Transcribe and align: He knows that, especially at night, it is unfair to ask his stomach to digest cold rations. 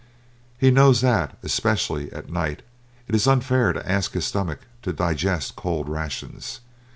He 0.57 0.71
knows 0.71 1.01
that, 1.01 1.37
especially 1.43 2.11
at 2.11 2.27
night, 2.27 2.63
it 3.07 3.13
is 3.13 3.27
unfair 3.27 3.71
to 3.71 3.87
ask 3.87 4.13
his 4.13 4.25
stomach 4.25 4.61
to 4.81 4.91
digest 4.93 5.55
cold 5.55 5.87
rations. 5.87 6.59